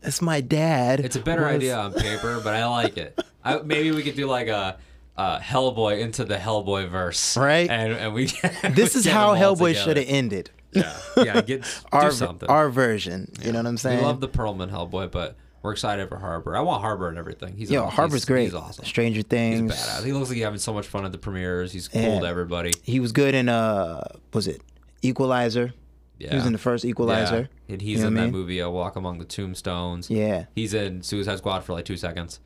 [0.02, 1.00] that's my dad.
[1.00, 3.20] It's a better was- idea on paper, but I like it.
[3.44, 4.78] I, maybe we could do like a,
[5.18, 7.70] uh Hellboy into the Hellboy verse, Right.
[7.70, 8.26] And and we.
[8.72, 10.52] This is get how Hellboy should have ended.
[10.74, 11.42] Yeah, yeah.
[11.42, 12.50] Get do Our something.
[12.50, 13.32] our version.
[13.42, 14.00] You know what I'm saying?
[14.00, 16.56] we love the Perlman Hellboy, but we're excited for Harbour.
[16.56, 17.56] I want Harbour and everything.
[17.56, 17.86] He's Yo.
[17.88, 18.44] Harper's He's- great.
[18.46, 18.84] He's awesome.
[18.86, 19.74] Stranger Things.
[19.74, 20.04] He's badass.
[20.06, 21.72] He looks like he's having so much fun at the premieres.
[21.72, 22.20] He's cool Yeah.
[22.20, 22.72] to everybody.
[22.84, 24.62] He was good in uh, was it
[25.02, 25.74] Equalizer?
[26.20, 26.30] Yeah.
[26.32, 27.50] He was in the first Equalizer.
[27.68, 27.74] Yeah.
[27.74, 28.32] And he's You know in that mean?
[28.32, 30.10] movie, A Walk Among the Tombstones.
[30.10, 32.40] Yeah, He's in Suicide Squad for like two seconds.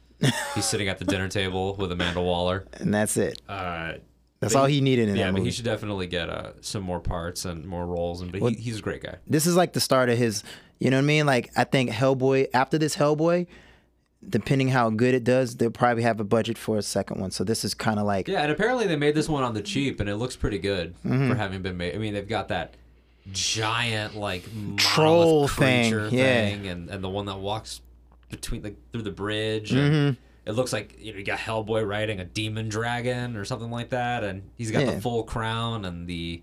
[0.55, 2.65] He's sitting at the dinner table with Amanda Waller.
[2.73, 3.41] and that's it.
[3.47, 3.93] Uh,
[4.41, 6.99] That's all he needed in yeah, that but he should definitely get uh, some more
[6.99, 8.21] parts and more roles.
[8.21, 9.15] And but he, he's a great guy.
[9.27, 10.43] this is like the start of his
[10.79, 11.25] you know what I mean?
[11.25, 13.47] Like I think Hellboy after this Hellboy,
[14.27, 17.32] depending how good it does, they'll probably have a budget for a second one.
[17.32, 19.62] So this is kind of like Yeah, and apparently they made this one on the
[19.62, 21.29] cheap, and it looks pretty good Mm-hmm.
[21.29, 21.95] for having been made.
[21.95, 22.75] I mean, they've got that
[23.32, 24.43] giant like
[24.77, 26.23] Troll thing, creature yeah.
[26.49, 27.82] thing, and and the one that walks
[28.30, 29.72] between the through the bridge.
[29.72, 29.94] Mm-hmm.
[29.94, 33.70] And it looks like you know you got Hellboy riding a demon dragon or something
[33.72, 34.96] like that, and he's got Yeah.
[34.96, 36.42] the full crown and the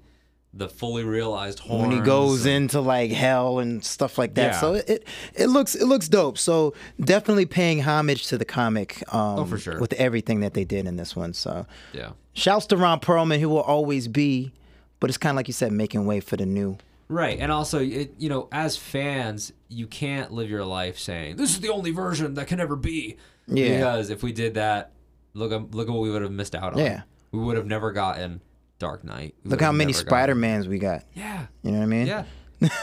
[0.54, 1.82] the fully realized horns.
[1.88, 4.52] when he goes and- into like hell and stuff like that.
[4.52, 4.60] Yeah.
[4.60, 6.38] So it, it it looks it looks dope.
[6.38, 9.02] So definitely paying homage to the comic.
[9.12, 9.78] Um, Oh, for sure.
[9.80, 11.34] With everything that they did in this one.
[11.34, 12.12] So Yeah.
[12.32, 14.52] shouts to Ron Perlman, who will always be,
[14.98, 16.78] but it's kind of like you said, making way for the new.
[17.08, 21.50] Right, and also, it, you know, as fans, you can't live your life saying this
[21.50, 23.16] is the only version that can ever be.
[23.46, 23.76] Yeah.
[23.76, 24.90] Because if we did that,
[25.34, 26.78] look, at- look at what we would have missed out on.
[26.80, 27.02] Yeah.
[27.30, 28.40] We would have never gotten
[28.80, 29.34] Dark Knight.
[29.44, 31.04] We Look how many Spider Mans we got.
[31.14, 32.06] Yeah, You know what I mean?
[32.08, 32.24] yeah.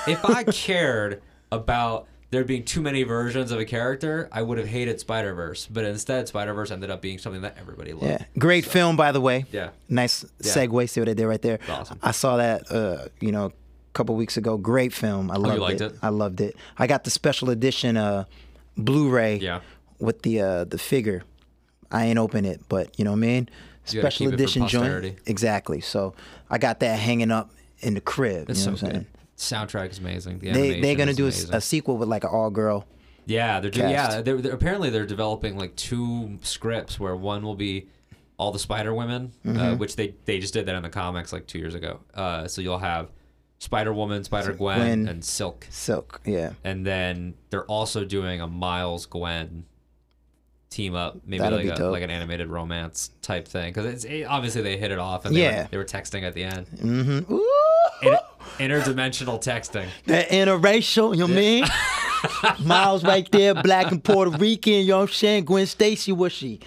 [0.08, 4.68] if I cared about there being too many versions of a character, I would have
[4.68, 5.68] hated Spider Verse.
[5.68, 8.06] But instead, Spider Verse ended up being something that everybody loved.
[8.06, 8.24] Yeah.
[8.40, 9.46] Great film, by the way.
[9.52, 9.70] Yeah.
[9.90, 10.90] Nice segue.
[10.90, 11.60] See what I did right there.
[11.70, 12.00] Awesome.
[12.02, 13.52] I saw that, uh, you know,
[13.94, 14.58] couple weeks ago.
[14.58, 15.30] Great film.
[15.32, 15.96] I loved Oh, liked it?
[16.02, 16.56] I loved it.
[16.78, 18.26] I got the special edition uh,
[18.78, 19.62] Blu-ray Yeah.
[20.00, 21.24] with the uh, the figure.
[21.92, 23.50] I ain't open it, but you know what I mean.
[23.92, 25.20] You Special it edition joint.
[25.26, 25.82] Exactly.
[25.82, 26.16] So
[26.50, 28.50] I got that hanging up in the crib.
[28.50, 29.08] It's you know so what I'm good.
[29.38, 29.68] saying?
[29.68, 30.40] Soundtrack is amazing.
[30.40, 32.86] The They they're gonna do a, a sequel with like an all girl.
[33.26, 33.94] Yeah, they're doing.
[33.94, 34.18] cast.
[34.18, 37.88] Yeah, they're, they're apparently they're developing like two scripts where one will be
[38.38, 39.60] all the Spider Women, Mm-hmm.
[39.60, 42.00] uh, which they they just did that in the comics like two years ago.
[42.16, 43.10] Uh, so you'll have
[43.64, 45.66] Spider Woman, Spider Gwen, and Silk.
[45.70, 46.20] Silk.
[46.26, 46.52] Yeah.
[46.66, 49.64] And then they're also doing a Miles Gwen
[50.70, 51.94] team up, maybe That'll like a, dope.
[51.94, 53.72] like an animated romance type thing.
[53.72, 55.52] Because it's it, obviously they hit it off, and Yeah.
[55.52, 56.68] they, were, they were texting at the end.
[56.76, 57.38] Mm-hmm.
[58.60, 59.88] Inter- interdimensional texting.
[60.08, 62.68] That interracial, you know what I mean?
[62.68, 65.46] Miles right there, black and Puerto Rican, you know what I'm saying?
[65.46, 66.60] Gwen Stacy, was she?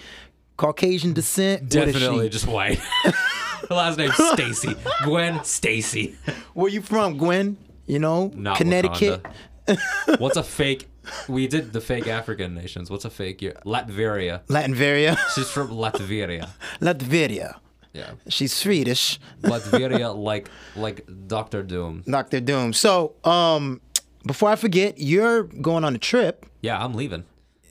[0.55, 1.69] Caucasian descent?
[1.69, 2.29] Definitely she?
[2.29, 2.79] just white.
[3.69, 4.75] Her last name Stacy.
[5.03, 6.15] Gwen Stacy.
[6.53, 7.57] Where you from, Gwen?
[7.85, 9.25] You know, Not Connecticut.
[10.19, 10.87] What's a fake?
[11.29, 12.89] We did the fake African nations.
[12.89, 13.41] What's a fake?
[13.41, 13.53] Year?
[13.65, 14.41] Latveria.
[14.47, 15.17] Latveria.
[15.33, 16.49] She's from Latveria.
[16.81, 17.59] Latveria.
[17.93, 19.19] Yeah, She's Swedish.
[19.41, 22.03] Latveria, like like Doctor Doom.
[22.05, 22.73] Doctor Doom.
[22.73, 23.81] So, um,
[24.25, 26.45] before I forget, you're going on a trip.
[26.61, 27.23] Yeah, I'm leaving.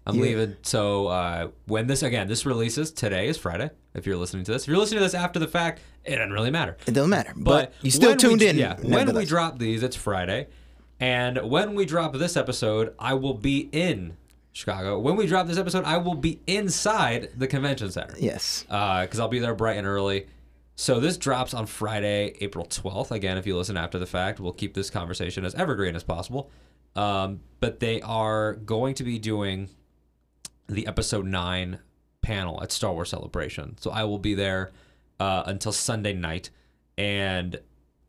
[0.06, 0.22] I'm Yeah.
[0.22, 0.56] leaving.
[0.62, 3.70] So uh, when this again, this releases today is Friday.
[3.96, 6.32] If you're listening to this, if you're listening to this after the fact, it doesn't
[6.32, 6.76] really matter.
[6.86, 7.32] It doesn't matter.
[7.36, 8.56] But, But you still when we- tuned in.
[8.58, 10.48] Yeah, when we drop these, it's Friday,
[11.00, 14.16] and when we drop this episode, I will be in
[14.52, 14.98] Chicago.
[14.98, 18.14] When we drop this episode, I will be inside the convention center.
[18.18, 18.62] Yes.
[18.62, 20.26] because I'll be there bright and early.
[20.78, 23.10] So this drops on Friday, April 12th.
[23.10, 26.50] Again, if you listen after the fact, we'll keep this conversation as evergreen as possible.
[26.94, 29.68] Um, but they are going to be doing
[30.68, 31.78] the episode 9
[32.26, 33.76] panel at Star Wars Celebration.
[33.80, 34.72] So I will be there
[35.20, 36.50] uh, until Sunday night.
[36.98, 37.60] And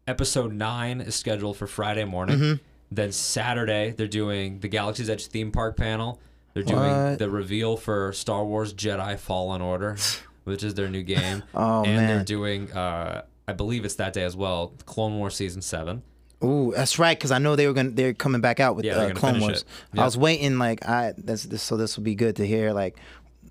[0.08, 2.38] episode 9 is scheduled for Friday morning.
[2.40, 2.64] Mm-hmm.
[2.92, 6.20] Then Saturday, they're doing the Galaxy's Edge theme park panel.
[6.54, 7.20] They're doing What?
[7.20, 9.98] the reveal for Star Wars Jedi Fallen Order,
[10.46, 11.44] which is their new game.
[11.54, 15.62] Oh, and they're doing, uh, I believe it's that day as well, Clone Wars Season
[15.62, 16.02] 7.
[16.44, 17.18] Ooh, that's right.
[17.18, 19.66] Because I know they were gonna they're coming back out with Yeah, uh, Clone Wars.
[19.94, 20.00] it.
[20.00, 22.96] I was waiting like I this, this so this will be good to hear like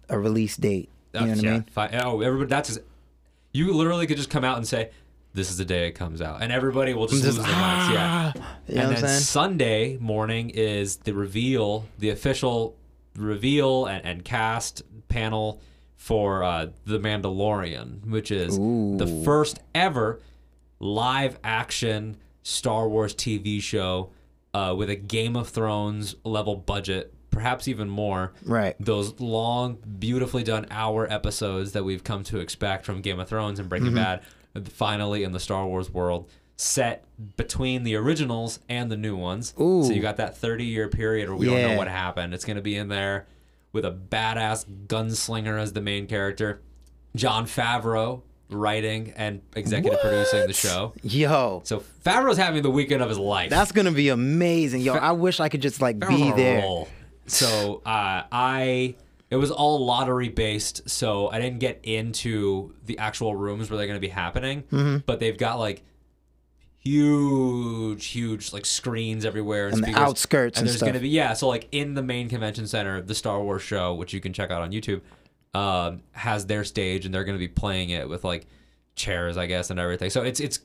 [0.08, 0.88] a release date.
[1.14, 1.62] You know what yeah, I mean?
[1.70, 2.80] fi- oh, everybody, that's just,
[3.52, 4.90] you literally could just come out and say,
[5.32, 6.42] this is the day it comes out.
[6.42, 7.94] And everybody will just, Just, lose their minds.
[7.94, 8.32] Yeah.
[8.36, 9.20] ah, you know and then?
[9.20, 12.76] Sunday morning is the reveal, the official
[13.16, 15.60] reveal and, and cast panel
[15.96, 20.20] for uh, The Mandalorian, which is the first ever
[20.78, 24.10] live action Star Wars TV show
[24.54, 28.32] uh, with a Game of Thrones level budget, perhaps even more.
[28.46, 28.74] Right.
[28.80, 33.58] Those long, beautifully done hour episodes that we've come to expect from Game of Thrones
[33.58, 33.94] and Breaking Mm-hmm.
[33.96, 34.22] Bad,
[34.70, 37.04] finally in the Star Wars world, set
[37.36, 39.52] between the originals and the new ones.
[39.60, 39.84] Ooh.
[39.84, 42.32] So you got that 30 year period where we don't know what happened.
[42.32, 43.26] It's going to be in there
[43.72, 46.62] with a badass gunslinger as the main character.
[47.14, 50.94] Jon Favreau writing and executive producing the show.
[51.02, 53.50] Yo, So Favreau's having the weekend of his life.
[53.50, 54.82] that's gonna be amazing.
[54.82, 56.62] Yo, I wish I could just like Favreau's be there.
[56.62, 56.88] roll.
[57.26, 58.94] So uh, I,
[59.30, 60.88] it was all lottery based.
[60.88, 64.62] So I didn't get into the actual rooms where they're going to be happening.
[64.64, 64.98] Mm-hmm.
[65.06, 65.82] But they've got like
[66.78, 70.02] huge, huge like screens everywhere And the speakers.
[70.02, 70.86] outskirts and there's stuff.
[70.86, 71.32] going to be yeah.
[71.32, 74.50] So like in the main convention center, the Star Wars show, which you can check
[74.50, 75.00] out on YouTube,
[75.54, 78.46] um, has their stage and they're going to be playing it with like
[78.94, 80.10] chairs, I guess, and everything.
[80.10, 80.60] So it's it's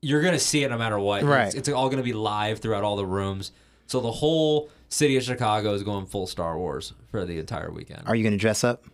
[0.00, 1.22] you're gonna see it no matter what.
[1.24, 1.46] Right.
[1.48, 3.52] It's, it's all gonna be live throughout all the rooms.
[3.86, 8.02] So the whole city of Chicago is going full Star Wars for the entire weekend.
[8.06, 8.84] Are you gonna dress up?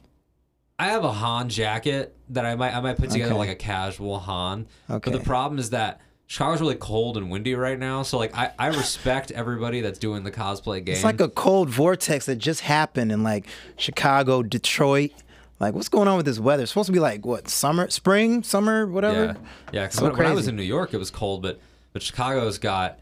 [0.79, 3.39] I have a Han jacket that I might I might put together Okay.
[3.39, 4.67] like a casual Han.
[4.89, 8.03] But the problem is that Chicago's really cold and windy right now.
[8.03, 10.95] So like I, I respect everybody that's doing the cosplay game.
[10.97, 15.13] It's like a cold vortex that just happened in like Chicago, Detroit.
[15.61, 16.65] Like, what's going on with this weather?
[16.65, 19.25] It's supposed to be like what summer, spring, summer, whatever.
[19.25, 19.35] Yeah,
[19.73, 19.87] yeah.
[19.87, 21.61] 'cause So when, when I was in New York, it was cold, but
[21.93, 22.99] but Chicago's got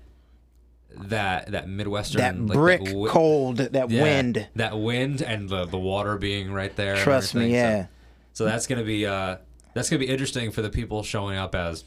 [1.09, 4.49] that that midwestern That like, brick wi- cold, that yeah, wind.
[4.57, 6.97] that wind, and the the water being right there.
[6.97, 7.61] Trust me, everything.
[7.63, 7.87] So- yeah.
[8.35, 9.37] So, that's gonna be uh
[9.75, 11.85] that's gonna be interesting for the people showing up as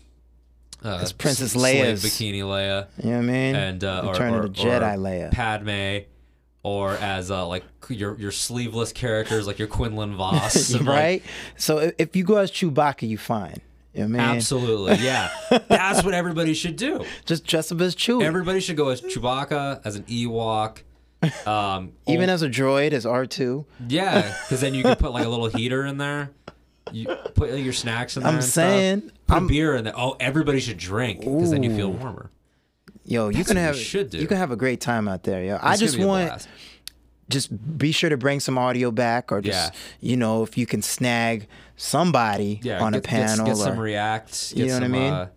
[0.83, 2.03] uh, As Princess Leia's.
[2.03, 3.55] bikini Leia You know what I mean?
[3.55, 5.31] and uh, or, or, Jedi Leia.
[5.31, 6.05] Padme.
[6.61, 11.23] Or as uh, like your your sleeveless characters like your Quinlan Vos, and, like, right?
[11.57, 13.57] So if- if you go as Chewbacca, you fine.
[13.95, 14.35] You know I mean?
[14.37, 15.29] Absolutely, yeah.
[15.69, 17.05] That's what everybody should do.
[17.25, 18.23] Just dress up as Chewie.
[18.23, 20.79] Everybody should go as Chewbacca, as an Ewok.
[21.47, 23.65] Um, Even ol- as a droid, as R2.
[23.87, 26.29] yeah, because then you can put like a little heater in there.
[26.91, 28.29] You put your snacks in there.
[28.29, 28.53] I'm and stuff.
[28.53, 29.93] saying, put I'm- beer in there.
[29.97, 32.29] Oh, everybody should drink because then you feel warmer.
[33.05, 34.19] Yo, you That's can what we have should do.
[34.19, 35.55] you can have a great time out there, yo.
[35.55, 36.47] I It's gonna just want
[37.29, 39.79] just be sure to bring some audio back or just Yeah.
[40.01, 43.63] you know, if you can snag somebody yeah, on get, a panel Get, get or
[43.63, 44.53] some reacts.
[44.53, 45.13] Get You know what I mean?
[45.13, 45.29] Uh,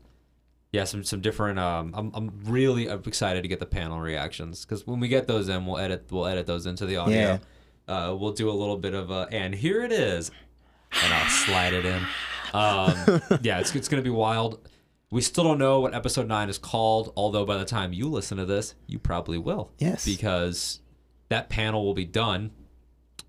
[0.72, 1.58] yeah, some some different.
[1.58, 5.48] Um, I'm I'm really excited to get the panel reactions because when we get those
[5.48, 7.40] in, we'll edit we'll edit those into the audio.
[7.86, 10.30] Uh, we'll do a little bit of a and here it is,
[11.02, 12.02] and I'll slide it in.
[12.52, 14.68] Um, yeah, it's it's gonna be wild.
[15.10, 18.36] We still don't know what episode nine is called, although by the time you listen
[18.36, 19.70] to this, you probably will.
[19.78, 20.04] Yes.
[20.04, 20.80] Because
[21.30, 22.50] that panel will be done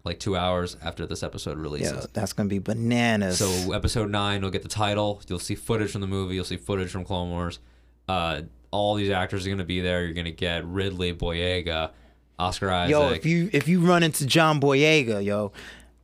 [0.04, 1.92] like two hours after this episode releases.
[1.92, 3.38] Yeah, that's gonna be bananas.
[3.40, 5.22] So episode nine, you'll get the title.
[5.28, 6.36] You'll see footage from the movie.
[6.36, 7.60] You'll see footage from Clone Wars.
[8.08, 10.04] Uh, all these actors are gonna be there.
[10.06, 11.92] You're gonna get Ridley, Boyega,
[12.38, 12.92] Oscar Isaac.
[12.92, 15.52] yo, if you if you run into John Boyega, yo,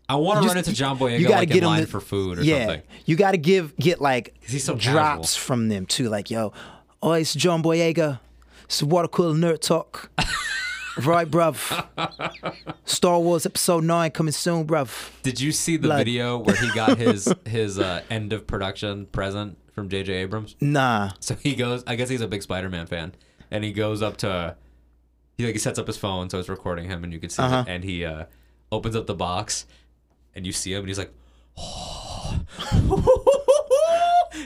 [0.08, 1.88] I want to run into John Boyega you gotta like get in him line to-
[1.88, 2.81] for food or yeah, something.
[3.05, 6.10] you got to give get like so drops from them too.
[6.10, 6.53] Like, yo,
[7.01, 8.19] oh, it's John Boyega.
[8.65, 10.12] It's water cooler nerd talk.
[11.03, 12.67] right, bruv.
[12.86, 15.12] Star Wars Episode Nine coming soon, bruv.
[15.23, 15.97] Did you see the Blood.
[15.97, 20.13] video where he got his his uh, end of production present from J.J.
[20.13, 20.55] Abrams?
[20.62, 21.12] Nah.
[21.19, 21.84] So he goes.
[21.88, 23.13] I guess he's a big Spider-Man fan,
[23.51, 24.55] and he goes up to.
[25.38, 27.41] He like he sets up his phone so it's recording him, and you can see
[27.43, 27.65] Uh-huh.
[27.67, 27.71] it.
[27.71, 28.25] And he uh,
[28.71, 29.65] opens up the box,
[30.34, 31.12] and you see him, and he's like,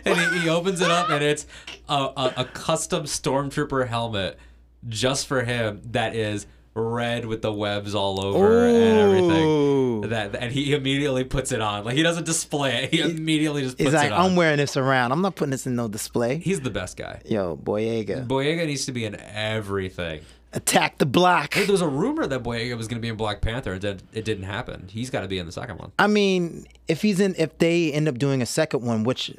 [0.05, 1.45] and he, he opens it up, and it's
[1.87, 4.39] a, a, a custom stormtrooper helmet
[4.87, 10.01] just for him that is red with the webs all over and everything.
[10.09, 11.83] That and he immediately puts it on.
[11.83, 12.93] Like he doesn't display it.
[12.93, 14.11] He immediately just puts He's like.
[14.11, 15.11] I'm wearing this around.
[15.11, 16.37] I'm not putting this in no display.
[16.37, 17.21] He's the best guy.
[17.25, 18.25] Yo, Boyega.
[18.25, 20.21] Boyega needs to be in everything.
[20.53, 21.53] Attack the block.
[21.53, 23.75] Hey, there was a rumor that Boyega was going to be in Black Panther.
[23.75, 24.87] It, did, it didn't happen.
[24.89, 25.91] He's got to be in the second one.
[25.99, 29.31] I mean, if he's in, if they end up doing a second one, which,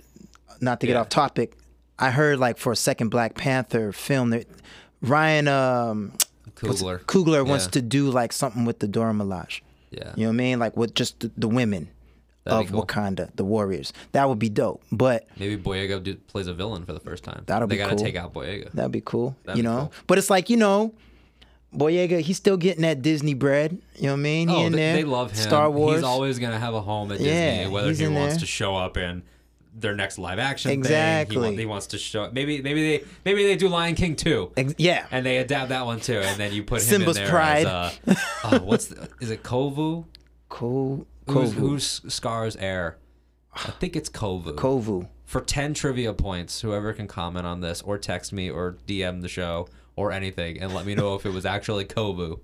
[0.60, 1.00] not to get Yeah.
[1.00, 1.56] off topic,
[1.98, 4.46] I heard like for a second Black Panther film that
[5.02, 6.12] Ryan um.
[6.56, 7.70] Coogler wants Yeah.
[7.70, 9.60] to do like something with the Dora Milaje.
[9.90, 10.12] Yeah.
[10.14, 10.58] You know what I mean?
[10.58, 11.88] Like with just the, the women
[12.44, 12.84] That'd of cool.
[12.86, 13.92] Wakanda, the warriors.
[14.12, 14.82] That would be dope.
[14.92, 17.44] But Maybe Boyega do, plays a villain for the first time.
[17.46, 18.04] That'll they be gotta cool.
[18.04, 18.70] take out Boyega.
[18.72, 19.36] that'd be cool.
[19.44, 19.78] That'd you be know?
[19.78, 19.92] cool.
[20.06, 20.92] But it's like, you know,
[21.74, 23.78] Boyega, he's still getting that Disney bread.
[23.96, 24.48] You know what I mean?
[24.48, 24.96] He Oh, in they, there.
[24.96, 25.36] they love him.
[25.36, 25.96] Star Wars.
[25.96, 28.40] He's always going to have a home at Yeah, Disney, whether he wants there.
[28.40, 29.22] to show up in
[29.74, 30.78] their next live action thing.
[30.78, 31.36] He, Exactly.
[31.36, 34.52] want, he wants to show maybe maybe they maybe they do Lion King too.
[34.56, 35.06] Ex- yeah.
[35.10, 37.66] And they adapt that one too, and then you put him Simba's in there pride.
[37.66, 40.04] as uh, oh, what's the, is it Kovu?
[40.48, 41.54] Ko- Who's, Kovu.
[41.54, 42.98] who's Scar's heir?
[43.54, 44.54] I think it's Kovu.
[44.54, 45.08] Kovu.
[45.24, 49.28] For 10 trivia points, whoever can comment on this or text me or DM the
[49.28, 52.40] show or anything and let me know if it was actually Kovu,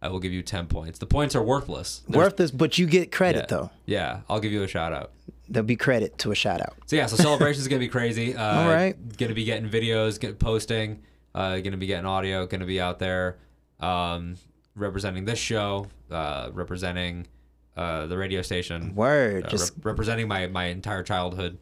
[0.00, 1.00] I will give you 10 points.
[1.00, 2.02] The points are worthless.
[2.08, 3.56] There's- Worthless, but you get credit yeah.
[3.56, 3.70] though.
[3.86, 5.10] Yeah, I'll give you a shout out.
[5.50, 6.76] There'll be credit to a shout out.
[6.86, 8.34] So yeah, so celebration's is gonna be crazy.
[8.40, 8.94] Uh, All right.
[9.18, 11.02] Gonna be getting videos, get posting.
[11.34, 12.46] Uh, gonna be getting audio.
[12.46, 13.38] Gonna be out there,
[13.80, 14.36] um,
[14.76, 17.26] representing this show, uh, representing
[17.76, 18.94] uh, the radio station.
[18.94, 19.44] Word.
[19.46, 21.58] uh, Just rep- representing my my entire childhood.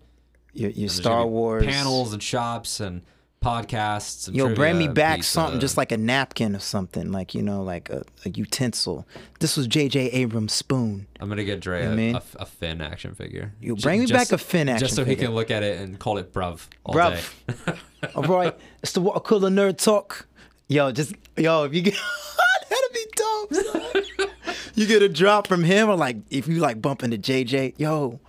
[0.52, 3.02] your, your Star Wars panels and shops and
[3.40, 4.26] podcasts.
[4.28, 7.62] And Yo, bring me back something just like a napkin or something, like you know,
[7.62, 9.06] like a, a utensil.
[9.40, 10.10] This was J.J.
[10.10, 11.06] Abrams' spoon.
[11.20, 13.52] I'm gonna get Dre a, mean- a, a Finn action figure.
[13.60, 14.86] You bring me back a Finn action figure.
[14.86, 17.32] just so he can look at it and call it bruv all Bruv.
[17.66, 17.72] day.
[18.14, 20.26] All right, it's the water cooler nerd talk.
[20.68, 21.94] Yo, just yo, if you get
[22.70, 24.28] that'd be dope.
[24.76, 28.20] you get a drop from him, or like if you like bump into JJ, yo,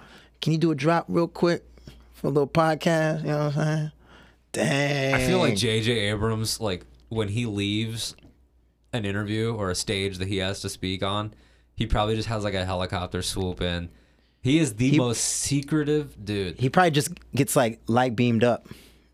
[0.41, 1.63] can you do a drop real quick
[2.15, 3.22] for a little podcast?
[3.22, 3.91] You know what I'm saying?
[4.51, 5.13] Dang.
[5.13, 5.91] I feel like J.J.
[5.91, 8.15] Abrams, like when he leaves
[8.93, 11.33] an interview or a stage that he has to speak on,
[11.75, 13.89] he probably just has like a helicopter swoop in.
[14.41, 16.59] He is the most secretive dude.
[16.59, 18.67] he probably just gets like light beamed up.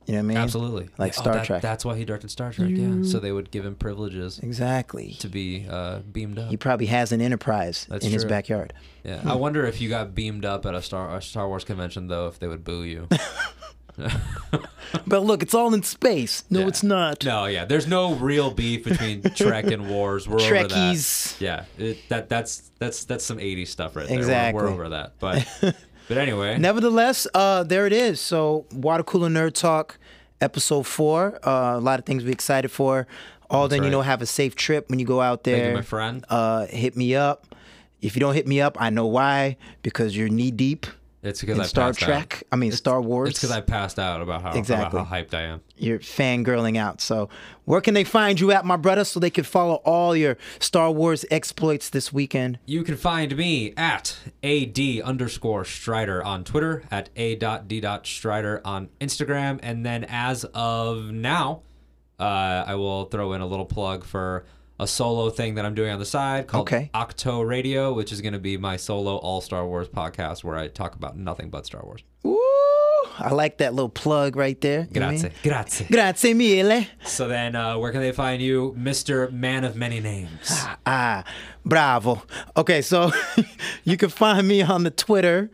[0.05, 0.37] You know what I mean?
[0.37, 1.61] Absolutely, Like Yeah, oh, Star that- Trek.
[1.63, 2.69] That's why he directed Star Trek.
[2.71, 5.13] Yeah, so they would give him privileges Exactly.
[5.19, 6.49] to be uh, beamed up.
[6.51, 8.73] He probably has an enterprise That's in his backyard.
[9.03, 12.07] Yeah, I wonder if you got beamed up at a Star a Star Wars convention
[12.07, 13.07] though, if they would boo you.
[15.07, 16.43] But look, it's all in space.
[16.49, 16.67] No, Yeah.
[16.67, 17.23] it's not.
[17.25, 20.27] No, yeah, there's no real beef between Trek and Wars.
[20.27, 21.37] We're over Trekkies.
[21.37, 21.41] that.
[21.43, 24.15] Yeah, it, that that's that's that's some 80s stuff right there.
[24.17, 24.63] We're- Exactly.
[24.63, 25.13] We're, over that.
[25.19, 25.45] But
[26.07, 28.19] but anyway, Nevertheless, uh, there it is.
[28.21, 29.97] So, Water Cooler Nerd Talk,
[30.39, 31.39] episode four.
[31.45, 33.07] Uh, a lot of things be excited for.
[33.49, 35.69] All then, you know, have a safe trip when you go out thank there.
[35.69, 36.25] you, my friend.
[36.29, 37.53] Uh, hit me up.
[38.01, 39.57] If you don't hit me up, I know why.
[39.83, 40.87] Because you're knee deep
[41.25, 42.05] It's because I Star passed out.
[42.05, 42.43] Trek.
[42.51, 43.29] I mean, Star Wars.
[43.31, 44.99] It's because I passed out about how Exactly.
[44.99, 45.61] about how hyped I am.
[45.75, 47.01] you're fangirling out.
[47.01, 47.29] So,
[47.65, 50.91] where can they find you at, my brother, so they can follow all your Star
[50.91, 52.59] Wars exploits this weekend?
[52.65, 58.05] You can find me at ad underscore Strider on Twitter, at a dot d dot
[58.05, 61.61] Strider on Instagram, and then as of now,
[62.19, 64.45] uh, I will throw in a little plug for
[64.79, 66.89] a solo thing that I'm doing on the side called Okay.
[66.93, 70.67] Octo Radio, which is going to be my solo all Star Wars podcast where I
[70.67, 72.03] talk about nothing but Star Wars.
[72.23, 72.37] Woo!
[73.17, 74.87] I like that little plug right there.
[74.91, 75.23] You know I Grazie.
[75.29, 75.33] mean?
[75.43, 75.85] Grazie.
[75.89, 76.85] Grazie mille.
[77.05, 79.31] So then, uh, where can they find you, Mr.
[79.31, 80.65] Man of Many Names?
[80.85, 81.23] Ah,
[81.63, 82.21] bravo.
[82.57, 83.11] Okay, so
[83.85, 85.49] you can find me on the Twitter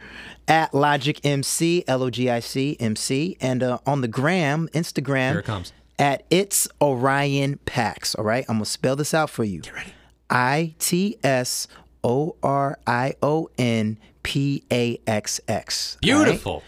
[0.48, 4.68] at Logic MC, L O G I C M C, and uh, on the gram,
[4.74, 5.72] Instagram, Here it comes.
[6.00, 8.16] At It's Orion Pax.
[8.16, 9.62] All right, I'm gonna spell this out for you.
[9.62, 9.94] Get ready.
[10.30, 11.68] I T S
[12.04, 15.96] O R I O N P A X X.
[15.98, 16.02] Right?
[16.02, 16.64] Beautiful.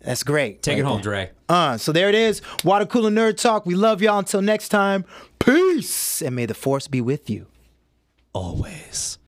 [0.00, 0.62] That's great.
[0.62, 1.26] Take right it home, there.
[1.26, 1.30] Dre.
[1.48, 2.42] Uh, so there it is.
[2.64, 3.66] Water Cooler Nerd Talk.
[3.66, 4.18] We love y'all.
[4.18, 5.04] Until next time,
[5.38, 6.20] peace.
[6.22, 7.46] And may the force be with you.
[8.32, 9.18] Always.